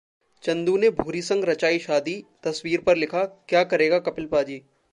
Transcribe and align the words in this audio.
चंदू 0.43 0.75
ने 0.77 0.89
भूरी 0.89 1.21
संग 1.21 1.43
रचाई 1.43 1.79
शादी! 1.79 2.15
तस्वीर 2.43 2.81
पर 2.81 2.95
लिखा- 2.95 3.27
क्या 3.49 3.63
करेगा 3.65 3.99
कपिल 3.99 4.25
पाजी 4.25 4.61